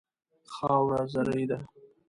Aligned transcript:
خاوره 0.53 1.03
زرعي 1.13 1.45
ده. 1.49 1.57